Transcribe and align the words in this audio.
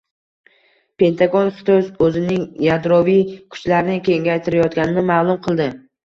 Pentagon 1.01 1.49
Xitoy 1.57 1.83
o‘zining 2.05 2.47
yadroviy 2.67 3.19
kuchlarini 3.57 3.99
kengaytirayotganini 4.07 5.05
ma’lum 5.11 5.39
qildi 5.49 5.69